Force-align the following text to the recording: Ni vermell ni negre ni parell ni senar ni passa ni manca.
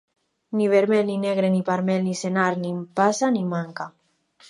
Ni 0.61 0.69
vermell 0.71 1.05
ni 1.09 1.17
negre 1.27 1.53
ni 1.57 1.61
parell 1.69 2.07
ni 2.09 2.15
senar 2.23 2.51
ni 2.65 2.75
passa 3.01 3.27
ni 3.37 3.43
manca. 3.55 3.93